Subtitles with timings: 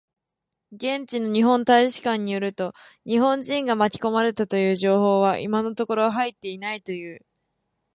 [0.71, 2.73] 現地の日本大使館によると、
[3.05, 7.21] 日本人が巻き込まれたという情報は今のところ入っていないという。